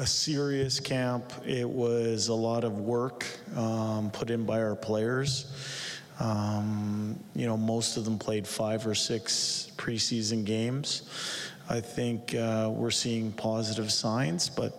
a 0.00 0.06
serious 0.06 0.80
camp. 0.80 1.30
It 1.46 1.68
was 1.68 2.28
a 2.28 2.34
lot 2.34 2.64
of 2.64 2.80
work 2.80 3.26
um, 3.54 4.10
put 4.10 4.30
in 4.30 4.46
by 4.46 4.62
our 4.62 4.74
players. 4.74 5.52
Um, 6.18 7.20
you 7.34 7.46
know, 7.46 7.58
most 7.58 7.98
of 7.98 8.06
them 8.06 8.18
played 8.18 8.48
five 8.48 8.86
or 8.86 8.94
six 8.94 9.70
preseason 9.76 10.46
games. 10.46 11.02
I 11.68 11.80
think 11.80 12.34
uh, 12.34 12.70
we're 12.74 12.90
seeing 12.90 13.30
positive 13.32 13.92
signs, 13.92 14.48
but 14.48 14.72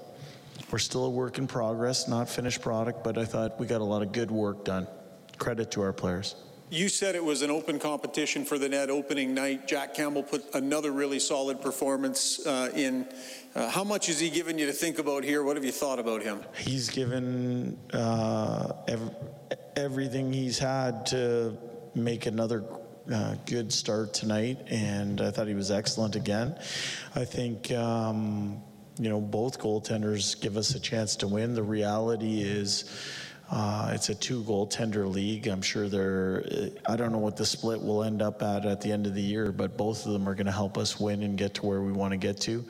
we're 0.71 0.79
still 0.79 1.05
a 1.05 1.09
work 1.09 1.37
in 1.37 1.45
progress, 1.45 2.07
not 2.07 2.27
finished 2.27 2.61
product, 2.61 3.03
but 3.03 3.19
I 3.19 3.25
thought 3.25 3.59
we 3.59 3.67
got 3.67 3.81
a 3.81 3.83
lot 3.83 4.01
of 4.01 4.13
good 4.13 4.31
work 4.31 4.65
done. 4.65 4.87
Credit 5.37 5.69
to 5.71 5.81
our 5.81 5.93
players. 5.93 6.33
You 6.71 6.87
said 6.87 7.15
it 7.15 7.23
was 7.25 7.41
an 7.41 7.51
open 7.51 7.79
competition 7.79 8.45
for 8.45 8.57
the 8.57 8.69
net 8.69 8.89
opening 8.89 9.33
night. 9.33 9.67
Jack 9.67 9.93
Campbell 9.93 10.23
put 10.23 10.55
another 10.55 10.93
really 10.93 11.19
solid 11.19 11.59
performance 11.59 12.47
uh, 12.47 12.71
in. 12.73 13.09
Uh, 13.53 13.69
how 13.69 13.83
much 13.83 14.07
has 14.07 14.21
he 14.21 14.29
given 14.29 14.57
you 14.57 14.67
to 14.67 14.71
think 14.71 14.97
about 14.97 15.25
here? 15.25 15.43
What 15.43 15.57
have 15.57 15.65
you 15.65 15.73
thought 15.73 15.99
about 15.99 16.23
him? 16.23 16.45
He's 16.55 16.89
given 16.89 17.77
uh, 17.91 18.71
ev- 18.87 19.13
everything 19.75 20.31
he's 20.31 20.57
had 20.57 21.05
to 21.07 21.57
make 21.93 22.25
another 22.25 22.63
uh, 23.13 23.35
good 23.45 23.73
start 23.73 24.13
tonight, 24.13 24.59
and 24.67 25.19
I 25.19 25.29
thought 25.29 25.49
he 25.49 25.55
was 25.55 25.71
excellent 25.71 26.15
again. 26.15 26.57
I 27.15 27.25
think. 27.25 27.69
Um, 27.73 28.63
you 28.99 29.09
know, 29.09 29.21
both 29.21 29.57
goaltenders 29.57 30.39
give 30.39 30.57
us 30.57 30.75
a 30.75 30.79
chance 30.79 31.15
to 31.15 31.27
win. 31.27 31.55
The 31.55 31.63
reality 31.63 32.41
is, 32.41 32.83
uh, 33.51 33.91
it's 33.93 34.07
a 34.07 34.15
two 34.15 34.43
goaltender 34.43 35.11
league. 35.11 35.47
I'm 35.47 35.61
sure 35.61 35.89
they're, 35.89 36.45
I 36.85 36.95
don't 36.95 37.11
know 37.11 37.17
what 37.17 37.35
the 37.35 37.45
split 37.45 37.81
will 37.81 38.03
end 38.03 38.21
up 38.21 38.41
at 38.41 38.65
at 38.65 38.79
the 38.79 38.91
end 38.91 39.05
of 39.05 39.13
the 39.13 39.21
year, 39.21 39.51
but 39.51 39.75
both 39.75 40.05
of 40.05 40.13
them 40.13 40.27
are 40.27 40.33
going 40.33 40.45
to 40.45 40.53
help 40.53 40.77
us 40.77 40.99
win 40.99 41.21
and 41.23 41.37
get 41.37 41.55
to 41.55 41.65
where 41.65 41.81
we 41.81 41.91
want 41.91 42.11
to 42.11 42.17
get 42.17 42.39
to. 42.41 42.63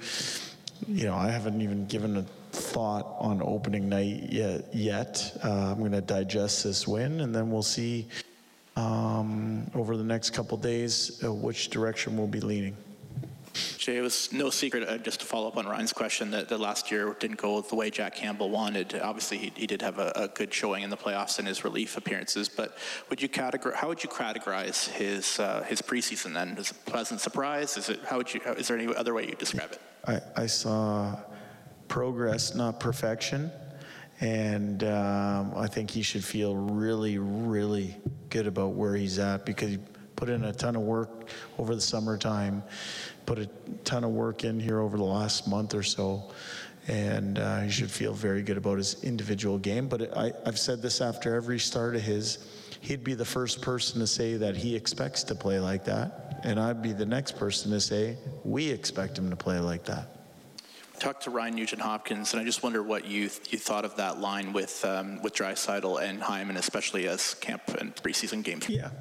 You 0.88 1.06
know, 1.06 1.16
I 1.16 1.30
haven't 1.30 1.62
even 1.62 1.86
given 1.86 2.18
a 2.18 2.24
thought 2.52 3.16
on 3.20 3.44
opening 3.44 3.90
night 3.90 4.32
yet. 4.32 4.74
yet. 4.74 5.38
Uh, 5.44 5.72
I'm 5.72 5.78
going 5.78 5.92
to 5.92 6.02
digest 6.02 6.64
this 6.64 6.88
win, 6.88 7.22
and 7.22 7.34
then 7.34 7.52
we'll 7.52 7.62
see 7.62 8.08
um, 8.76 9.70
over 9.76 9.96
the 9.96 10.04
next 10.04 10.32
couple 10.32 10.58
days 10.58 11.24
uh, 11.24 11.32
which 11.32 11.70
direction 11.70 12.18
we'll 12.18 12.26
be 12.26 12.42
leaning. 12.42 12.76
Jay, 13.82 13.98
it 13.98 14.02
was 14.02 14.32
no 14.32 14.52
secret, 14.52 14.88
uh, 14.88 15.00
just 15.00 15.22
to 15.22 15.26
follow 15.26 15.48
up 15.48 15.58
on 15.58 15.66
Ryan's 15.66 15.92
question, 15.92 16.30
that 16.32 16.48
the 16.48 16.58
last 16.58 16.92
year 16.92 17.16
didn't 17.20 17.38
go 17.38 17.60
the 17.62 17.74
way 17.74 17.90
Jack 17.90 18.14
Campbell 18.14 18.52
wanted. 18.52 18.94
Obviously, 19.02 19.40
he, 19.40 19.52
he 19.56 19.66
did 19.66 19.82
have 19.82 19.98
a, 19.98 20.12
a, 20.16 20.28
good 20.28 20.54
showing 20.54 20.84
in 20.84 20.92
the 20.92 20.98
playoffs 20.98 21.40
and 21.40 21.48
his 21.48 21.64
relief 21.64 21.98
appearances, 21.98 22.48
but 22.48 22.78
would 23.10 23.24
you 23.24 23.28
categorize, 23.28 23.74
how 23.74 23.88
would 23.88 24.04
you 24.04 24.10
categorize 24.10 24.88
his, 24.90 25.40
uh, 25.40 25.64
his 25.64 25.82
preseason 25.82 26.32
then? 26.32 26.50
Is 26.60 26.70
it 26.70 26.78
a 26.86 26.92
pleasant 26.92 27.22
surprise? 27.22 27.76
Is, 27.76 27.90
it, 27.90 28.02
how 28.06 28.18
would 28.18 28.32
you, 28.32 28.40
is 28.56 28.68
there 28.68 28.78
any 28.78 28.94
other 28.96 29.16
way 29.16 29.26
you 29.26 29.34
describe 29.34 29.72
it? 29.72 29.82
I, 30.06 30.22
I 30.44 30.46
saw 30.46 31.18
progress, 31.88 32.54
not 32.54 32.80
perfection. 32.80 33.52
And 34.20 34.84
um, 34.84 35.54
I 35.56 35.66
think 35.66 35.90
he 35.90 36.04
should 36.04 36.24
feel 36.24 36.56
really, 36.56 37.18
really 37.18 37.98
good 38.30 38.46
about 38.46 38.74
where 38.74 38.96
he's 38.96 39.18
at 39.18 39.44
because 39.44 39.80
put 40.22 40.30
in 40.30 40.44
a 40.44 40.54
ton 40.54 40.76
of 40.76 40.84
work 40.84 41.30
over 41.58 41.74
the 41.74 41.82
summertime 41.82 42.62
put 43.26 43.40
a 43.40 43.48
ton 43.84 44.04
of 44.04 44.12
work 44.12 44.44
in 44.44 44.60
here 44.60 44.80
over 44.80 44.98
the 44.98 45.04
last 45.04 45.48
month 45.48 45.74
or 45.74 45.84
so, 45.84 46.32
and 46.88 47.40
uh, 47.40 47.62
he 47.62 47.72
should 47.72 47.90
feel 47.90 48.14
very 48.14 48.42
good 48.42 48.58
about 48.58 48.78
his 48.78 49.04
individual 49.04 49.58
game. 49.58 49.88
But 49.88 50.16
I, 50.18 50.34
I've 50.46 50.60
said 50.60 50.82
this 50.82 51.02
after 51.02 51.34
every 51.34 51.58
start 51.58 51.96
of 51.96 52.02
his, 52.02 52.40
he'd 52.82 53.04
be 53.04 53.14
the 53.14 53.26
first 53.26 53.62
person 53.62 54.00
to 54.02 54.08
say 54.08 54.36
that 54.36 54.58
he 54.58 54.76
expects 54.76 55.24
to 55.24 55.34
play 55.34 55.60
like 55.60 55.86
that, 55.86 56.42
and 56.44 56.60
I'd 56.60 56.82
be 56.82 56.94
the 56.94 57.06
next 57.06 57.38
person 57.38 57.72
to 57.72 57.80
say 57.80 58.18
we 58.44 58.70
expect 58.70 59.18
him 59.18 59.30
to 59.30 59.36
play 59.36 59.60
like 59.60 59.86
that 59.86 60.18
talked 61.00 61.24
to 61.24 61.32
Ryan 61.32 61.56
Nugent 61.56 61.82
Hopkins, 61.82 62.34
and 62.34 62.40
I 62.40 62.46
just 62.46 62.62
wonder 62.62 62.84
what 62.84 63.06
you 63.06 63.24
you 63.50 63.58
thought 63.58 63.86
of 63.86 63.96
that 63.96 64.20
line 64.20 64.54
with 64.54 64.86
um, 64.86 65.20
with 65.24 65.34
Draisaitl 65.34 66.00
and 66.00 66.22
Hyman, 66.22 66.58
especially 66.58 67.08
as 67.08 67.34
camp 67.34 67.64
and 67.80 67.96
preseason 67.96 68.44
games. 68.44 68.70
Yeah, 68.70 68.92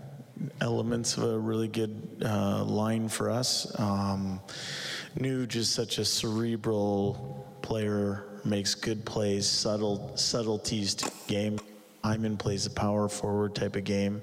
elements 0.61 1.17
of 1.17 1.25
a 1.25 1.39
really 1.39 1.69
good 1.69 2.23
uh, 2.25 2.65
line 2.65 3.09
for 3.09 3.31
us. 3.31 3.79
Um, 3.79 4.41
Nuge 5.19 5.57
is 5.57 5.69
such 5.69 5.99
a 5.99 6.05
cerebral 6.05 7.47
player, 7.63 8.25
makes 8.45 8.75
good 8.75 9.05
plays, 9.05 9.47
subtle 9.47 10.17
subtleties 10.17 10.95
to 10.97 11.05
the 11.07 11.13
game. 11.27 11.59
Hyman 12.05 12.37
plays 12.37 12.67
a 12.67 12.71
power 12.71 13.09
forward 13.09 13.55
type 13.55 13.77
of 13.77 13.85
game. 13.85 14.23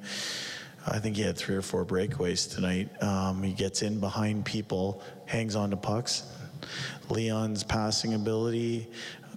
I 0.87 0.99
think 0.99 1.17
he 1.17 1.21
had 1.21 1.37
three 1.37 1.55
or 1.55 1.61
four 1.61 1.85
breakaways 1.85 2.53
tonight. 2.53 2.89
Um, 3.03 3.43
he 3.43 3.51
gets 3.51 3.81
in 3.81 3.99
behind 3.99 4.45
people, 4.45 5.03
hangs 5.25 5.55
on 5.55 5.69
to 5.71 5.77
pucks. 5.77 6.23
Leon's 7.09 7.63
passing 7.63 8.13
ability 8.13 8.87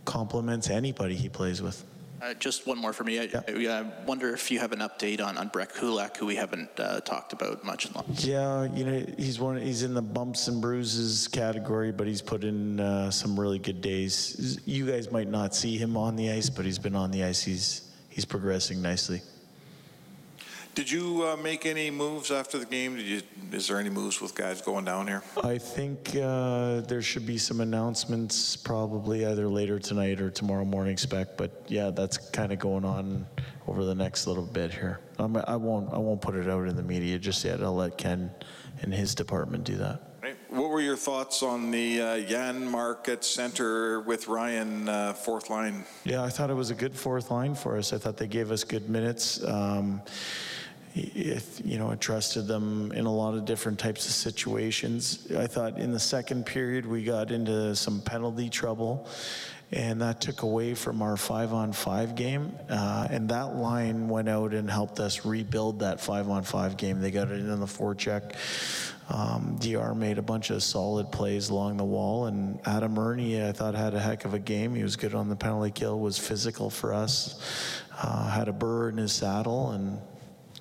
complements 0.05 0.71
anybody 0.71 1.15
he 1.15 1.29
plays 1.29 1.61
with. 1.61 1.85
Uh, 2.23 2.35
just 2.35 2.67
one 2.67 2.79
more 2.79 2.93
for 2.93 3.05
me. 3.05 3.19
I, 3.19 3.23
yeah. 3.57 3.81
I, 3.81 4.05
wonder 4.05 4.35
if 4.35 4.51
you 4.51 4.59
have 4.59 4.73
an 4.73 4.81
update 4.81 5.25
on, 5.25 5.39
on 5.39 5.49
Brett 5.49 5.75
Kulak, 5.75 6.17
who 6.17 6.27
we 6.27 6.37
haven't 6.37 6.69
uh, 6.79 7.01
talked 7.01 7.33
about 7.33 7.65
much 7.65 7.87
in 7.87 7.93
long. 7.95 8.05
Yeah, 8.17 8.65
you 8.75 8.85
know, 8.85 9.07
he's 9.17 9.41
one. 9.41 9.57
He's 9.61 9.83
in 9.83 9.95
the 9.95 10.03
bumps 10.03 10.49
and 10.49 10.61
bruises 10.61 11.29
category, 11.29 11.93
but 11.93 12.07
he's 12.07 12.21
put 12.21 12.45
in 12.45 12.79
uh, 12.79 13.11
some 13.11 13.39
really 13.39 13.59
good 13.59 13.81
days. 13.81 14.61
You 14.67 14.87
guys 14.87 15.11
might 15.11 15.29
not 15.29 15.55
see 15.55 15.79
him 15.79 15.97
on 15.97 16.17
the 16.17 16.31
ice, 16.31 16.51
but 16.51 16.65
he's 16.65 16.79
been 16.79 16.97
on 16.97 17.11
the 17.11 17.25
ice. 17.25 17.43
He's 17.43 17.91
he's 18.11 18.25
progressing 18.25 18.83
nicely. 18.83 19.23
Did 20.75 20.89
you 20.91 21.27
uh, 21.27 21.37
make 21.37 21.67
any 21.67 21.91
moves 21.91 22.31
after 22.31 22.57
the 22.59 22.65
game? 22.65 22.97
You, 22.97 23.23
is 23.53 23.67
there 23.67 23.79
any 23.79 23.91
moves 23.91 24.21
with 24.21 24.35
guys 24.35 24.63
going 24.63 24.85
down 24.85 25.09
here? 25.09 25.23
I 25.43 25.59
think 25.59 26.15
uh, 26.17 26.81
there 26.83 27.03
should 27.03 27.27
be 27.27 27.39
some 27.39 27.61
announcements 27.61 28.57
probably 28.57 29.27
either 29.27 29.49
later 29.49 29.81
tonight 29.81 30.21
or 30.21 30.31
tomorrow 30.31 30.65
morning 30.65 30.97
spec. 30.97 31.37
But 31.37 31.65
yeah, 31.67 31.91
that's 31.91 32.19
kind 32.19 32.53
of 32.53 32.61
going 32.61 32.85
on 32.85 33.27
over 33.67 33.85
the 33.85 33.95
next 33.95 34.29
little 34.29 34.47
bit 34.47 34.73
here. 34.73 35.01
Um, 35.19 35.37
I 35.37 35.57
won't 35.57 35.93
I 35.93 35.99
won't 35.99 36.21
put 36.21 36.37
it 36.37 36.49
out 36.49 36.69
in 36.69 36.77
the 36.77 36.83
media 36.83 37.19
just 37.19 37.45
yet. 37.45 37.63
I'll 37.63 37.75
let 37.75 37.99
Ken 37.99 38.31
and 38.83 38.95
his 38.95 39.15
department 39.15 39.65
do 39.65 39.77
that. 39.77 40.11
What 40.51 40.71
were 40.71 40.81
your 40.81 40.97
thoughts 40.97 41.43
on 41.43 41.71
the 41.71 42.01
uh, 42.01 42.05
Janmark 42.19 43.09
at 43.09 43.25
center 43.25 44.01
with 44.01 44.29
Ryan 44.29 44.89
uh, 44.89 45.13
fourth 45.13 45.49
line? 45.49 45.85
Yeah, 46.05 46.23
I 46.23 46.29
thought 46.29 46.51
it 46.51 46.55
was 46.55 46.71
a 46.71 46.75
good 46.75 46.95
fourth 46.95 47.31
line 47.31 47.55
for 47.55 47.77
us. 47.77 47.93
I 47.93 47.99
thought 47.99 48.17
they 48.17 48.27
gave 48.27 48.51
us 48.51 48.65
good 48.65 48.89
minutes. 48.91 49.43
Um, 49.45 50.03
you 50.95 51.79
know, 51.79 51.91
I 51.91 51.95
trusted 51.95 52.47
them 52.47 52.93
in 52.93 53.07
a 53.07 53.13
lot 53.13 53.35
of 53.35 53.45
different 53.45 53.79
types 53.79 54.07
of 54.07 54.13
situations. 54.13 55.31
I 55.37 55.47
thought 55.47 55.79
in 55.79 55.93
the 55.93 56.01
second 56.01 56.47
period 56.47 56.87
we 56.87 57.05
got 57.05 57.31
into 57.31 57.77
some 57.77 58.01
penalty 58.01 58.49
trouble, 58.49 59.09
and 59.71 60.01
that 60.03 60.21
took 60.21 60.43
away 60.43 60.75
from 60.75 61.01
our 61.01 61.17
five 61.17 61.53
on 61.53 61.73
five 61.73 62.17
game. 62.17 62.53
Uh, 62.69 63.07
and 63.09 63.29
that 63.29 63.55
line 63.55 64.09
went 64.09 64.29
out 64.29 64.53
and 64.53 64.69
helped 64.69 64.99
us 64.99 65.25
rebuild 65.25 65.81
that 65.81 66.01
five 66.01 66.29
on 66.29 66.43
five 66.43 66.77
game. 66.77 67.01
They 67.01 67.13
got 67.13 67.31
it 67.31 67.39
in 67.39 67.61
the 67.61 67.67
forecheck. 67.67 68.35
Um, 69.09 69.59
DR 69.61 69.95
made 69.95 70.19
a 70.19 70.23
bunch 70.23 70.51
of 70.51 70.63
solid 70.63 71.11
plays 71.11 71.51
along 71.51 71.77
the 71.77 71.85
wall, 71.85 72.27
and 72.27 72.61
Adam 72.65 72.97
Erne, 72.97 73.49
I 73.49 73.53
thought, 73.53 73.75
had 73.75 73.95
a 73.95 74.01
heck 74.01 74.25
of 74.25 74.35
a 74.35 74.39
game. 74.39 74.75
He 74.75 74.85
was 74.85 74.95
good 74.95 75.15
on 75.15 75.29
the 75.29 75.37
penalty 75.37 75.73
kill, 75.73 75.99
was 75.99 76.17
physical 76.17 76.71
for 76.71 76.95
us, 76.95 77.83
uh, 78.01 78.31
had 78.31 78.47
a 78.47 78.53
burr 78.53 78.89
in 78.89 78.99
his 78.99 79.13
saddle, 79.13 79.73
and 79.73 80.01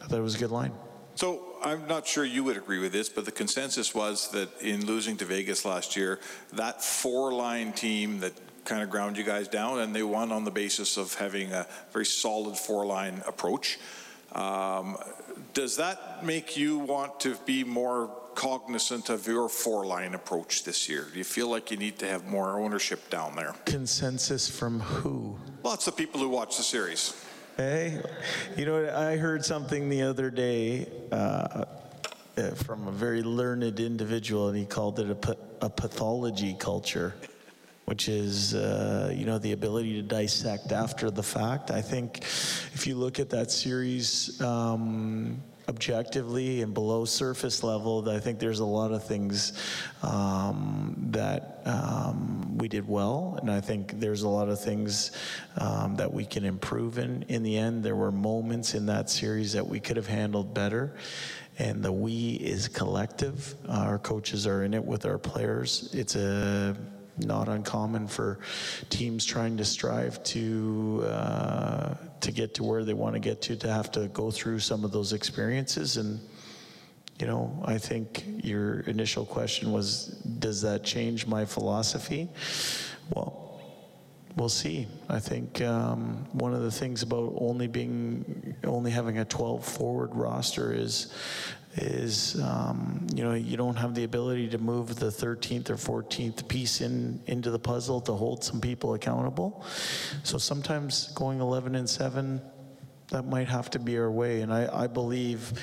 thought 0.06 0.20
it 0.20 0.22
was 0.22 0.36
a 0.36 0.40
good 0.40 0.52
line. 0.52 0.72
So 1.16 1.44
I'm 1.62 1.88
not 1.88 2.08
sure 2.08 2.24
you 2.24 2.44
would 2.46 2.56
agree 2.56 2.80
with 2.80 2.94
this, 2.94 3.10
but 3.10 3.26
the 3.26 3.32
consensus 3.32 3.94
was 3.94 4.30
that 4.32 4.50
in 4.62 4.86
losing 4.86 5.18
to 5.18 5.26
Vegas 5.26 5.66
last 5.66 5.98
year, 5.98 6.20
that 6.54 6.82
four-line 6.82 7.74
team 7.74 8.20
that 8.22 8.34
kind 8.64 8.82
of 8.82 8.90
ground 8.90 9.18
you 9.18 9.24
guys 9.24 9.48
down, 9.48 9.80
and 9.80 9.94
they 9.94 10.04
won 10.04 10.32
on 10.32 10.46
the 10.46 10.52
basis 10.52 10.96
of 10.96 11.14
having 11.16 11.52
a 11.52 11.68
very 11.92 12.06
solid 12.06 12.58
four-line 12.58 13.22
approach. 13.28 13.80
Um, 14.32 14.96
does 15.54 15.78
that 15.78 16.24
make 16.24 16.56
you 16.56 16.78
want 16.78 17.20
to 17.22 17.36
be 17.46 17.64
more 17.64 18.16
cognizant 18.36 19.10
of 19.10 19.28
your 19.28 19.50
four-line 19.50 20.14
approach 20.14 20.64
this 20.64 20.88
year? 20.88 21.08
Do 21.12 21.18
you 21.18 21.26
feel 21.26 21.50
like 21.50 21.72
you 21.72 21.78
need 21.78 22.00
to 22.00 22.08
have 22.08 22.28
more 22.28 22.60
ownership 22.60 23.10
down 23.10 23.36
there? 23.36 23.54
Consensus 23.66 24.48
from 24.48 24.80
who? 24.80 25.38
Lots 25.64 25.88
of 25.88 25.98
people 25.98 26.22
who 26.22 26.30
watch 26.30 26.56
the 26.56 26.64
series. 26.64 27.14
Hey, 27.60 28.02
you 28.56 28.64
know, 28.64 28.90
I 28.96 29.18
heard 29.18 29.44
something 29.44 29.90
the 29.90 30.04
other 30.04 30.30
day 30.30 30.88
uh, 31.12 31.66
uh, 32.38 32.52
from 32.52 32.88
a 32.88 32.92
very 32.92 33.22
learned 33.22 33.82
individual, 33.82 34.48
and 34.48 34.58
he 34.58 34.66
called 34.66 34.98
it 34.98 35.10
a, 35.10 35.66
a 35.66 35.70
pathology 35.70 36.56
culture, 36.58 37.16
which 37.84 38.08
is, 38.08 38.56
uh, 38.56 39.14
you 39.14 39.26
know, 39.26 39.40
the 39.40 39.52
ability 39.52 39.96
to 39.96 40.02
dissect 40.02 40.72
after 40.72 41.12
the 41.12 41.22
fact. 41.22 41.70
I 41.70 41.82
think 41.82 42.20
if 42.20 42.88
you 42.88 42.96
look 42.96 43.20
at 43.20 43.30
that 43.32 43.52
series, 43.52 44.40
um, 44.40 45.44
objectively 45.70 46.62
and 46.62 46.74
below 46.74 47.06
surface 47.06 47.64
level, 47.64 48.10
I 48.10 48.20
think 48.20 48.40
there's 48.40 48.60
a 48.60 48.66
lot 48.66 48.92
of 48.92 49.06
things 49.06 49.54
um, 50.04 50.96
that 51.12 51.62
um, 51.66 52.58
we 52.58 52.68
did 52.68 52.86
well, 52.88 53.38
and 53.40 53.50
I 53.50 53.62
think 53.62 54.00
there's 54.00 54.24
a 54.24 54.30
lot 54.30 54.50
of 54.50 54.60
things 54.60 55.12
um, 55.58 55.96
that 55.96 56.12
we 56.12 56.26
can 56.26 56.44
improve 56.44 56.98
in. 56.98 57.24
In 57.30 57.44
the 57.44 57.58
end, 57.58 57.84
there 57.84 57.96
were 57.96 58.12
moments 58.12 58.74
in 58.74 58.88
that 58.88 59.10
series 59.10 59.54
that 59.54 59.66
we 59.66 59.80
could 59.80 59.96
have 59.96 60.08
handled 60.08 60.54
better. 60.54 60.96
And 61.60 61.84
the 61.84 61.92
we 61.92 62.36
is 62.36 62.68
collective. 62.70 63.54
Our 63.68 64.00
coaches 64.00 64.48
are 64.48 64.64
in 64.64 64.74
it 64.74 64.84
with 64.84 65.06
our 65.06 65.18
players. 65.18 65.94
It's 65.94 66.16
a 66.16 66.76
not 67.18 67.50
uncommon 67.50 68.08
for 68.08 68.40
teams 68.90 69.26
trying 69.26 69.58
to 69.58 69.66
strive 69.66 70.24
to 70.24 71.04
uh, 71.06 71.94
to 72.22 72.32
get 72.32 72.54
to 72.56 72.64
where 72.64 72.84
they 72.84 72.94
want 72.94 73.14
to 73.14 73.20
get 73.20 73.42
to 73.42 73.56
to 73.56 73.72
have 73.72 73.92
to 73.92 74.08
go 74.10 74.32
through 74.32 74.60
some 74.60 74.84
of 74.84 74.92
those 74.92 75.14
experiences 75.14 75.98
and 75.98 76.20
you 77.20 77.28
know 77.28 77.62
i 77.66 77.78
think 77.78 78.24
your 78.44 78.82
initial 78.82 79.26
question 79.26 79.72
was 79.72 80.06
does 80.40 80.62
that 80.62 80.84
change 80.84 81.28
my 81.28 81.46
philosophy 81.46 82.30
well 83.14 83.50
We'll 84.36 84.48
see. 84.48 84.88
I 85.10 85.20
think 85.20 85.62
um, 85.62 86.26
one 86.32 86.54
of 86.54 86.62
the 86.62 86.72
things 86.72 87.02
about 87.02 87.34
only 87.38 87.68
being, 87.68 88.56
only 88.64 88.92
having 88.92 89.18
a 89.18 89.26
12 89.26 89.66
forward 89.66 90.16
roster 90.16 90.72
is, 90.72 91.14
is 91.76 92.40
um, 92.42 93.06
you 93.14 93.24
know, 93.24 93.34
you 93.34 93.58
don't 93.58 93.76
have 93.76 93.94
the 93.94 94.04
ability 94.04 94.50
to 94.50 94.58
move 94.58 94.96
the 94.96 95.08
13th 95.08 95.70
or 95.70 95.76
14th 95.76 96.48
piece 96.48 96.82
in 96.82 97.22
into 97.28 97.52
the 97.52 97.60
puzzle 97.60 98.02
to 98.02 98.14
hold 98.14 98.44
some 98.44 98.60
people 98.60 98.94
accountable. 98.94 99.64
So 100.24 100.38
sometimes 100.38 101.10
going 101.14 101.40
11 101.40 101.76
and 101.76 101.90
7, 101.90 102.42
that 103.10 103.26
might 103.26 103.48
have 103.48 103.70
to 103.72 103.80
be 103.80 103.98
our 103.98 104.12
way. 104.12 104.42
And 104.42 104.54
I, 104.54 104.84
I 104.84 104.88
believe 104.88 105.54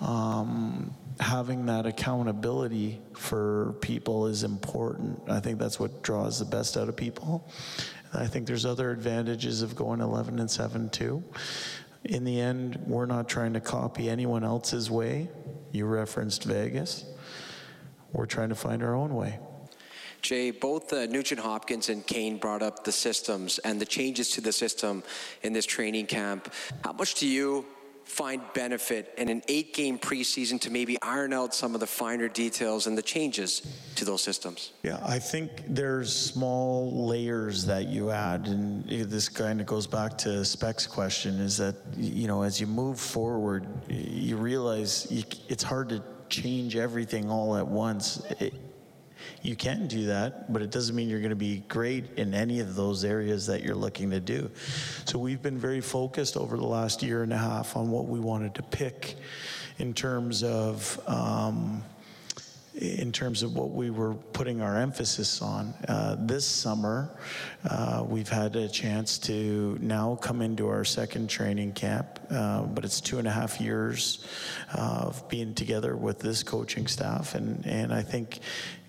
um, 0.00 0.94
having 1.20 1.66
that 1.66 1.86
accountability 1.86 3.00
for 3.14 3.74
people 3.80 4.26
is 4.26 4.44
important. 4.44 5.20
I 5.28 5.40
think 5.40 5.58
that's 5.58 5.80
what 5.80 6.02
draws 6.02 6.38
the 6.38 6.44
best 6.44 6.76
out 6.76 6.88
of 6.88 6.96
people. 6.96 7.48
I 8.14 8.26
think 8.26 8.46
there's 8.46 8.64
other 8.64 8.90
advantages 8.90 9.62
of 9.62 9.76
going 9.76 10.00
11 10.00 10.38
and 10.38 10.50
7 10.50 10.88
too. 10.90 11.22
In 12.04 12.24
the 12.24 12.40
end, 12.40 12.78
we're 12.86 13.06
not 13.06 13.28
trying 13.28 13.52
to 13.54 13.60
copy 13.60 14.08
anyone 14.08 14.44
else's 14.44 14.90
way. 14.90 15.28
You 15.72 15.86
referenced 15.86 16.44
Vegas. 16.44 17.04
We're 18.12 18.26
trying 18.26 18.48
to 18.48 18.54
find 18.54 18.82
our 18.82 18.94
own 18.94 19.14
way. 19.14 19.38
Jay, 20.22 20.50
both 20.50 20.92
uh, 20.92 21.06
Nugent 21.06 21.40
Hopkins 21.40 21.88
and 21.88 22.04
Kane 22.06 22.38
brought 22.38 22.62
up 22.62 22.84
the 22.84 22.92
systems 22.92 23.58
and 23.60 23.80
the 23.80 23.86
changes 23.86 24.30
to 24.30 24.40
the 24.40 24.52
system 24.52 25.02
in 25.42 25.52
this 25.52 25.66
training 25.66 26.06
camp. 26.06 26.52
How 26.82 26.92
much 26.92 27.14
do 27.14 27.26
you 27.26 27.66
find 28.08 28.40
benefit 28.54 29.12
in 29.18 29.28
an 29.28 29.42
eight 29.48 29.74
game 29.74 29.98
preseason 29.98 30.60
to 30.60 30.70
maybe 30.70 30.96
iron 31.02 31.32
out 31.32 31.54
some 31.54 31.74
of 31.74 31.80
the 31.80 31.86
finer 31.86 32.28
details 32.28 32.86
and 32.86 32.96
the 32.96 33.02
changes 33.02 33.62
to 33.96 34.04
those 34.04 34.22
systems? 34.22 34.72
Yeah, 34.82 34.98
I 35.04 35.18
think 35.18 35.50
there's 35.68 36.14
small 36.14 37.06
layers 37.06 37.66
that 37.66 37.88
you 37.88 38.10
add. 38.10 38.46
And 38.46 38.84
this 38.84 39.28
kind 39.28 39.60
of 39.60 39.66
goes 39.66 39.86
back 39.86 40.16
to 40.18 40.44
Spec's 40.44 40.86
question 40.86 41.38
is 41.38 41.56
that, 41.58 41.76
you 41.96 42.26
know, 42.26 42.42
as 42.42 42.60
you 42.60 42.66
move 42.66 42.98
forward, 42.98 43.66
you 43.88 44.36
realize 44.36 45.06
you, 45.10 45.24
it's 45.48 45.62
hard 45.62 45.90
to 45.90 46.02
change 46.28 46.76
everything 46.76 47.30
all 47.30 47.56
at 47.56 47.66
once. 47.66 48.22
It, 48.40 48.54
you 49.42 49.56
can 49.56 49.86
do 49.86 50.06
that, 50.06 50.52
but 50.52 50.62
it 50.62 50.70
doesn't 50.70 50.94
mean 50.94 51.08
you're 51.08 51.20
going 51.20 51.30
to 51.30 51.36
be 51.36 51.64
great 51.68 52.04
in 52.16 52.34
any 52.34 52.60
of 52.60 52.74
those 52.74 53.04
areas 53.04 53.46
that 53.46 53.62
you're 53.62 53.74
looking 53.74 54.10
to 54.10 54.20
do. 54.20 54.50
So 55.04 55.18
we've 55.18 55.42
been 55.42 55.58
very 55.58 55.80
focused 55.80 56.36
over 56.36 56.56
the 56.56 56.66
last 56.66 57.02
year 57.02 57.22
and 57.22 57.32
a 57.32 57.38
half 57.38 57.76
on 57.76 57.90
what 57.90 58.06
we 58.06 58.20
wanted 58.20 58.54
to 58.56 58.62
pick 58.62 59.16
in 59.78 59.94
terms 59.94 60.42
of. 60.42 61.00
Um, 61.06 61.82
in 62.80 63.10
terms 63.10 63.42
of 63.42 63.56
what 63.56 63.70
we 63.70 63.90
were 63.90 64.14
putting 64.14 64.60
our 64.60 64.76
emphasis 64.76 65.42
on. 65.42 65.74
Uh, 65.88 66.16
this 66.20 66.46
summer, 66.46 67.10
uh, 67.68 68.04
we've 68.06 68.28
had 68.28 68.54
a 68.54 68.68
chance 68.68 69.18
to 69.18 69.76
now 69.80 70.14
come 70.16 70.40
into 70.40 70.68
our 70.68 70.84
second 70.84 71.28
training 71.28 71.72
camp, 71.72 72.20
uh, 72.30 72.62
but 72.62 72.84
it's 72.84 73.00
two 73.00 73.18
and 73.18 73.26
a 73.26 73.30
half 73.30 73.60
years 73.60 74.24
of 74.74 75.28
being 75.28 75.54
together 75.54 75.96
with 75.96 76.20
this 76.20 76.42
coaching 76.42 76.86
staff, 76.86 77.34
and, 77.34 77.66
and 77.66 77.92
I 77.92 78.02
think 78.02 78.40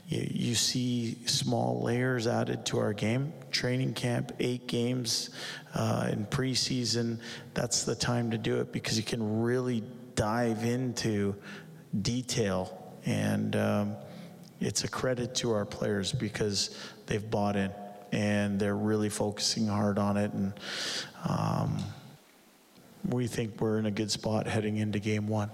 you, 0.10 0.28
you 0.30 0.56
see 0.56 1.16
small 1.26 1.82
layers 1.82 2.28
added 2.28 2.66
to 2.68 2.80
our 2.80 2.94
game. 2.94 3.32
Training 3.52 3.94
camp, 3.94 4.34
eight 4.40 4.68
games 4.68 5.30
uh, 5.74 6.10
in 6.12 6.26
preseason, 6.26 7.20
that's 7.54 7.84
the 7.84 7.96
time 7.96 8.32
to 8.32 8.38
do 8.38 8.60
it 8.60 8.72
because 8.72 8.98
you 8.98 9.04
can 9.04 9.42
really 9.42 9.84
dive 10.16 10.66
into 10.66 11.36
detail. 12.02 12.76
And 13.06 13.56
um, 13.56 13.96
it's 14.60 14.84
a 14.84 14.88
credit 14.88 15.36
to 15.36 15.52
our 15.54 15.66
players 15.66 16.12
because 16.12 16.76
they've 17.06 17.30
bought 17.30 17.56
in 17.56 17.72
and 18.12 18.60
they're 18.60 18.76
really 18.76 19.10
focusing 19.10 19.68
hard 19.68 20.00
on 20.00 20.18
it. 20.18 20.34
And 20.34 20.54
um, 21.28 21.78
we 23.08 23.28
think 23.28 23.62
we're 23.62 23.78
in 23.78 23.86
a 23.86 23.92
good 23.92 24.12
spot 24.12 24.48
heading 24.48 24.78
into 24.78 25.00
game 25.00 25.28
one. 25.28 25.50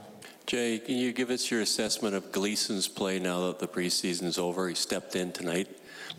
Jay, 0.45 0.77
can 0.77 0.95
you 0.95 1.12
give 1.12 1.31
us 1.31 1.50
your 1.50 1.62
assessment 1.62 2.13
of 2.13 2.31
Gleason's 2.31 2.88
play 2.88 3.18
now 3.18 3.47
that 3.47 3.57
the 3.57 3.68
preseason 3.68 4.25
is 4.25 4.38
over? 4.38 4.69
He 4.69 4.75
stepped 4.75 5.15
in 5.15 5.31
tonight 5.31 5.68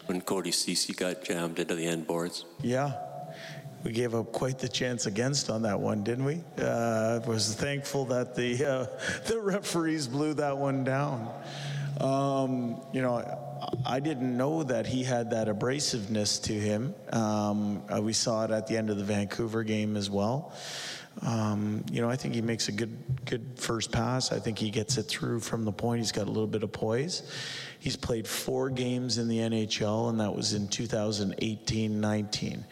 when 0.06 0.20
Cody 0.20 0.50
Ceci 0.50 0.92
got 0.94 1.22
jammed 1.22 1.60
into 1.60 1.76
the 1.76 1.86
end 1.86 2.08
boards. 2.08 2.44
Yeah. 2.60 2.94
We 3.84 3.92
gave 3.92 4.16
up 4.16 4.32
quite 4.32 4.58
the 4.58 4.68
chance 4.68 5.06
against 5.06 5.48
on 5.48 5.62
that 5.62 5.78
one, 5.78 6.02
didn't 6.02 6.24
we? 6.24 6.42
Uh, 6.58 7.20
was 7.24 7.54
thankful 7.54 8.04
that 8.06 8.34
the 8.34 8.64
uh, 8.64 8.86
the 9.26 9.40
referees 9.40 10.08
blew 10.08 10.34
that 10.34 10.58
one 10.58 10.82
down. 10.82 11.32
Um, 12.00 12.80
you 12.92 13.02
know, 13.02 13.22
I 13.86 14.00
didn't 14.00 14.36
know 14.36 14.64
that 14.64 14.86
he 14.86 15.04
had 15.04 15.30
that 15.30 15.46
abrasiveness 15.46 16.42
to 16.44 16.52
him. 16.52 16.96
Um, 17.12 17.84
uh, 17.88 18.02
we 18.02 18.12
saw 18.12 18.44
it 18.44 18.50
at 18.50 18.66
the 18.66 18.76
end 18.76 18.90
of 18.90 18.96
the 18.96 19.04
Vancouver 19.04 19.62
game 19.62 19.96
as 19.96 20.10
well. 20.10 20.52
Um, 21.22 21.84
you 21.90 22.00
know, 22.00 22.10
I 22.10 22.16
think 22.16 22.34
he 22.34 22.42
makes 22.42 22.68
a 22.68 22.72
good 22.72 22.96
good 23.24 23.44
first 23.56 23.90
pass. 23.90 24.32
I 24.32 24.38
think 24.38 24.58
he 24.58 24.70
gets 24.70 24.98
it 24.98 25.04
through 25.04 25.40
from 25.40 25.64
the 25.64 25.72
point. 25.72 26.00
He's 26.00 26.12
got 26.12 26.26
a 26.26 26.30
little 26.30 26.46
bit 26.46 26.62
of 26.62 26.72
poise. 26.72 27.22
He's 27.78 27.96
played 27.96 28.26
four 28.26 28.70
games 28.70 29.18
in 29.18 29.28
the 29.28 29.38
NHL, 29.38 30.10
and 30.10 30.20
that 30.20 30.34
was 30.34 30.52
in 30.52 30.68
2018-19. 30.68 32.64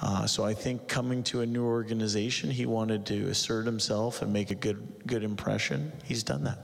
Uh, 0.00 0.26
so 0.26 0.44
I 0.44 0.54
think 0.54 0.88
coming 0.88 1.22
to 1.24 1.42
a 1.42 1.46
new 1.46 1.64
organization, 1.64 2.50
he 2.50 2.66
wanted 2.66 3.06
to 3.06 3.28
assert 3.28 3.66
himself 3.66 4.22
and 4.22 4.32
make 4.32 4.50
a 4.50 4.56
good 4.56 4.82
good 5.06 5.24
impression. 5.24 5.92
He's 6.04 6.22
done 6.22 6.44
that. 6.44 6.58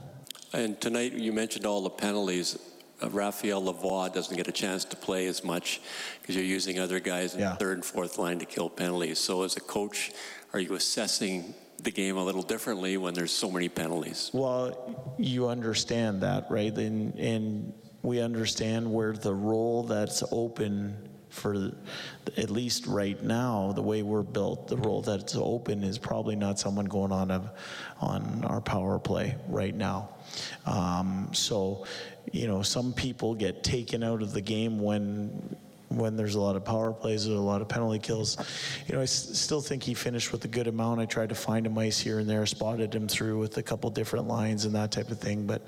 And 0.53 0.79
tonight, 0.81 1.13
you 1.13 1.31
mentioned 1.31 1.65
all 1.65 1.81
the 1.81 1.89
penalties. 1.89 2.57
Uh, 3.01 3.09
Raphael 3.09 3.61
Lavoie 3.61 4.13
doesn't 4.13 4.35
get 4.35 4.47
a 4.47 4.51
chance 4.51 4.85
to 4.85 4.95
play 4.95 5.27
as 5.27 5.43
much 5.43 5.81
because 6.21 6.35
you're 6.35 6.45
using 6.45 6.79
other 6.79 6.99
guys 6.99 7.33
in 7.33 7.41
yeah. 7.41 7.51
the 7.51 7.55
third 7.55 7.77
and 7.77 7.85
fourth 7.85 8.17
line 8.17 8.39
to 8.39 8.45
kill 8.45 8.69
penalties. 8.69 9.19
So, 9.19 9.43
as 9.43 9.55
a 9.57 9.61
coach, 9.61 10.11
are 10.53 10.59
you 10.59 10.75
assessing 10.75 11.53
the 11.81 11.91
game 11.91 12.17
a 12.17 12.23
little 12.23 12.41
differently 12.41 12.97
when 12.97 13.13
there's 13.13 13.31
so 13.31 13.49
many 13.49 13.69
penalties? 13.69 14.29
Well, 14.33 15.15
you 15.17 15.47
understand 15.47 16.21
that, 16.21 16.47
right? 16.49 16.75
And, 16.75 17.15
and 17.15 17.73
we 18.01 18.21
understand 18.21 18.91
where 18.91 19.13
the 19.13 19.33
role 19.33 19.83
that's 19.83 20.23
open 20.31 21.08
for 21.29 21.71
at 22.37 22.49
least 22.49 22.87
right 22.87 23.21
now, 23.23 23.71
the 23.71 23.81
way 23.81 24.01
we're 24.03 24.23
built, 24.23 24.67
the 24.67 24.77
role 24.77 25.01
that's 25.01 25.35
open 25.35 25.83
is 25.83 25.97
probably 25.97 26.35
not 26.35 26.59
someone 26.59 26.85
going 26.85 27.11
on 27.11 27.31
a, 27.31 27.53
on 28.01 28.43
our 28.45 28.61
power 28.61 28.99
play 28.99 29.35
right 29.47 29.75
now. 29.75 30.09
Um, 30.65 31.29
so, 31.33 31.85
you 32.31 32.47
know, 32.47 32.61
some 32.61 32.93
people 32.93 33.35
get 33.35 33.63
taken 33.63 34.03
out 34.03 34.21
of 34.21 34.33
the 34.33 34.41
game 34.41 34.79
when 34.79 35.55
when 35.89 36.15
there's 36.15 36.35
a 36.35 36.39
lot 36.39 36.55
of 36.55 36.63
power 36.63 36.93
plays 36.93 37.27
or 37.27 37.31
a 37.31 37.39
lot 37.39 37.61
of 37.61 37.67
penalty 37.67 37.99
kills. 37.99 38.37
You 38.87 38.93
know, 38.95 39.01
I 39.01 39.03
s- 39.03 39.37
still 39.39 39.61
think 39.61 39.83
he 39.83 39.93
finished 39.93 40.31
with 40.31 40.45
a 40.45 40.47
good 40.47 40.67
amount. 40.67 40.99
I 40.99 41.05
tried 41.05 41.29
to 41.29 41.35
find 41.35 41.65
him 41.65 41.77
ice 41.77 41.99
here 41.99 42.19
and 42.19 42.29
there, 42.29 42.45
spotted 42.45 42.93
him 42.93 43.07
through 43.07 43.39
with 43.39 43.57
a 43.57 43.63
couple 43.63 43.89
different 43.89 44.27
lines 44.27 44.65
and 44.65 44.75
that 44.75 44.91
type 44.91 45.09
of 45.09 45.19
thing. 45.19 45.47
But 45.47 45.63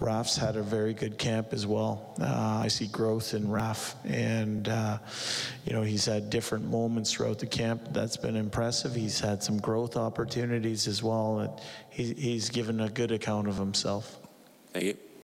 Raf's 0.00 0.36
had 0.36 0.56
a 0.56 0.62
very 0.62 0.94
good 0.94 1.18
camp 1.18 1.52
as 1.52 1.66
well. 1.66 2.14
Uh, 2.20 2.60
I 2.64 2.68
see 2.68 2.86
growth 2.86 3.34
in 3.34 3.50
Raf, 3.50 3.96
and 4.04 4.68
uh, 4.68 4.98
you 5.66 5.72
know 5.74 5.82
he's 5.82 6.06
had 6.06 6.30
different 6.30 6.70
moments 6.70 7.12
throughout 7.12 7.38
the 7.38 7.46
camp. 7.46 7.82
That's 7.90 8.16
been 8.16 8.36
impressive. 8.36 8.94
He's 8.94 9.20
had 9.20 9.42
some 9.42 9.58
growth 9.58 9.96
opportunities 9.96 10.86
as 10.86 11.02
well. 11.02 11.60
He, 11.90 12.14
he's 12.14 12.48
given 12.48 12.80
a 12.80 12.88
good 12.88 13.12
account 13.12 13.48
of 13.48 13.56
himself. 13.56 14.18
Thank 14.72 14.84
you. 14.84 15.07